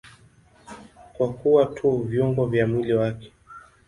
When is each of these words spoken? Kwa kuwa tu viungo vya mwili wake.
Kwa 1.13 1.33
kuwa 1.33 1.65
tu 1.65 1.97
viungo 1.97 2.45
vya 2.45 2.67
mwili 2.67 2.93
wake. 2.93 3.33